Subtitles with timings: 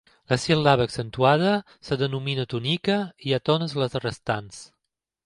[0.31, 2.97] La síl·laba accentuada es denomina tònica,
[3.29, 4.65] i àtones les restants.